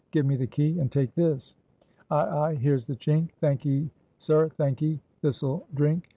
[0.09, 1.53] Give me the key, and take this."
[2.09, 2.55] "Ay, ay!
[2.55, 3.33] here's the chink!
[3.39, 4.99] Thank'ee sir, thank'ee.
[5.21, 6.09] This'll drink.